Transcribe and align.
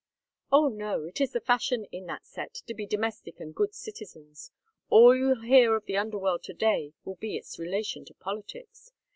"Oh 0.51 0.67
no, 0.69 1.03
it 1.03 1.21
is 1.21 1.31
the 1.33 1.39
fashion 1.39 1.85
in 1.91 2.07
that 2.07 2.25
set 2.25 2.55
to 2.55 2.73
be 2.73 2.87
domestic 2.87 3.39
and 3.39 3.53
good 3.53 3.75
citizens. 3.75 4.51
All 4.89 5.15
you'll 5.15 5.43
hear 5.43 5.75
of 5.75 5.85
the 5.85 5.95
underworld 5.97 6.41
to 6.45 6.53
day 6.53 6.93
will 7.05 7.17
be 7.17 7.37
its 7.37 7.59
relation 7.59 8.03
to 8.05 8.15
politics. 8.15 8.91